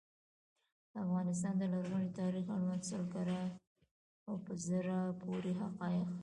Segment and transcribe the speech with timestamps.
[0.91, 3.41] د افغانستان د لرغوني تاریخ اړوند سل کره
[4.27, 6.09] او په زړه پوري حقایق.